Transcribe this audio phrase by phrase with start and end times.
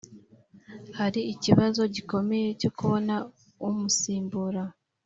[0.97, 3.15] Hari ikibazo gikomeye cyo kubona
[3.67, 4.63] umusimbura